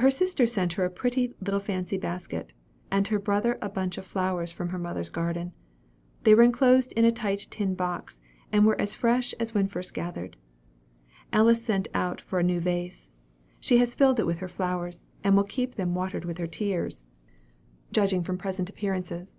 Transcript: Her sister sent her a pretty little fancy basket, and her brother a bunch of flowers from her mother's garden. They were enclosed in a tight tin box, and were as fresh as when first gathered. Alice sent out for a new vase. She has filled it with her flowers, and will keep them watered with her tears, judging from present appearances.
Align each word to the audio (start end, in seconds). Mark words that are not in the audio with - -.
Her 0.00 0.10
sister 0.10 0.46
sent 0.46 0.74
her 0.74 0.84
a 0.84 0.90
pretty 0.90 1.32
little 1.40 1.60
fancy 1.60 1.96
basket, 1.96 2.52
and 2.90 3.08
her 3.08 3.18
brother 3.18 3.56
a 3.62 3.70
bunch 3.70 3.96
of 3.96 4.04
flowers 4.04 4.52
from 4.52 4.68
her 4.68 4.78
mother's 4.78 5.08
garden. 5.08 5.54
They 6.24 6.34
were 6.34 6.42
enclosed 6.42 6.92
in 6.92 7.06
a 7.06 7.10
tight 7.10 7.46
tin 7.50 7.74
box, 7.74 8.20
and 8.52 8.66
were 8.66 8.78
as 8.78 8.94
fresh 8.94 9.32
as 9.40 9.54
when 9.54 9.66
first 9.66 9.94
gathered. 9.94 10.36
Alice 11.32 11.64
sent 11.64 11.88
out 11.94 12.20
for 12.20 12.38
a 12.38 12.42
new 12.42 12.60
vase. 12.60 13.08
She 13.58 13.78
has 13.78 13.94
filled 13.94 14.20
it 14.20 14.26
with 14.26 14.40
her 14.40 14.48
flowers, 14.48 15.04
and 15.24 15.34
will 15.34 15.44
keep 15.44 15.76
them 15.76 15.94
watered 15.94 16.26
with 16.26 16.36
her 16.36 16.46
tears, 16.46 17.04
judging 17.92 18.22
from 18.22 18.36
present 18.36 18.68
appearances. 18.68 19.36